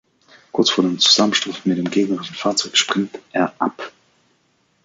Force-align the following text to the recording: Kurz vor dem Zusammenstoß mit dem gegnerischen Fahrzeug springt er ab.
Kurz 0.51 0.71
vor 0.71 0.83
dem 0.83 0.97
Zusammenstoß 0.97 1.63
mit 1.65 1.77
dem 1.77 1.91
gegnerischen 1.91 2.33
Fahrzeug 2.35 2.75
springt 2.75 3.19
er 3.33 3.53
ab. 3.59 3.91